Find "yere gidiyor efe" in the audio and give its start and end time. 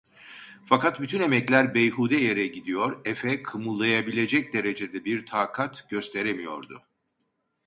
2.15-3.43